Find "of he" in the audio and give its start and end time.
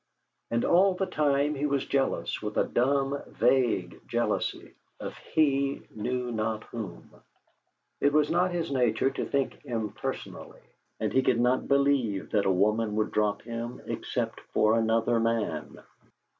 4.99-5.83